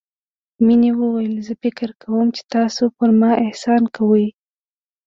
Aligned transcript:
مينې 0.65 0.91
وويل 0.99 1.33
زه 1.45 1.53
فکر 1.63 1.89
کوم 2.03 2.27
چې 2.35 2.41
تاسو 2.55 2.83
پر 2.97 3.09
ما 3.19 3.31
احسان 3.45 3.83
کوئ. 3.95 4.25